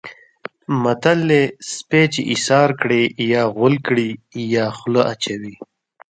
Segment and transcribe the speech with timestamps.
[0.83, 4.09] متل دی: سپی چې ایسار کړې یا غول کړي
[4.53, 5.55] یا خوله اچوي.